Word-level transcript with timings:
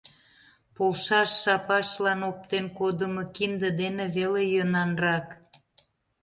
Полшаш 0.75 1.29
шапашлан 1.41 2.19
оптен 2.29 2.65
кодымо 2.79 3.23
кинде 3.35 3.69
дене 3.81 4.05
веле 4.15 4.43
йӧнанрак. 4.53 5.27